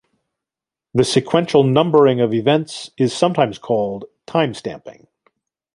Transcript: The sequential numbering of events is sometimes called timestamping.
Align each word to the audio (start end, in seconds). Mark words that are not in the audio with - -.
The 0.95 1.03
sequential 1.03 1.63
numbering 1.63 2.21
of 2.21 2.33
events 2.33 2.89
is 2.97 3.13
sometimes 3.15 3.59
called 3.59 4.05
timestamping. 4.25 5.05